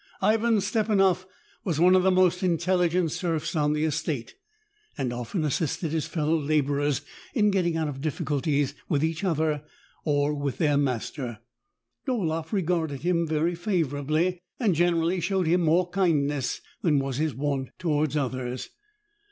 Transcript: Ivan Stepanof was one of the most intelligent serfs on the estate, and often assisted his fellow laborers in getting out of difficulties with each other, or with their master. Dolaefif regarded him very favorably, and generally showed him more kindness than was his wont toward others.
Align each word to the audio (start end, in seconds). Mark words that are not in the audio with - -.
Ivan 0.19 0.61
Stepanof 0.61 1.25
was 1.63 1.79
one 1.79 1.93
of 1.95 2.01
the 2.01 2.09
most 2.09 2.41
intelligent 2.41 3.11
serfs 3.11 3.55
on 3.55 3.73
the 3.73 3.83
estate, 3.85 4.33
and 4.97 5.13
often 5.13 5.43
assisted 5.43 5.91
his 5.91 6.07
fellow 6.07 6.35
laborers 6.39 7.01
in 7.35 7.51
getting 7.51 7.77
out 7.77 7.87
of 7.87 8.01
difficulties 8.01 8.73
with 8.89 9.03
each 9.03 9.23
other, 9.23 9.61
or 10.03 10.33
with 10.33 10.57
their 10.57 10.75
master. 10.75 11.37
Dolaefif 12.07 12.51
regarded 12.51 13.01
him 13.03 13.27
very 13.27 13.53
favorably, 13.53 14.39
and 14.59 14.73
generally 14.73 15.19
showed 15.19 15.45
him 15.45 15.61
more 15.61 15.87
kindness 15.91 16.61
than 16.81 16.97
was 16.97 17.17
his 17.17 17.35
wont 17.35 17.69
toward 17.77 18.17
others. 18.17 18.71